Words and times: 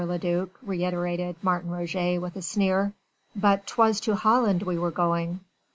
le 0.03 0.17
duc," 0.17 0.49
reiterated 0.63 1.35
Martin 1.43 1.69
Roget 1.69 2.19
with 2.19 2.35
a 2.35 2.41
sneer. 2.41 2.91
"But 3.35 3.67
'twas 3.67 3.99
to 3.99 4.15
Holland 4.15 4.63
we 4.63 4.79
were 4.79 4.89
going." 4.89 5.41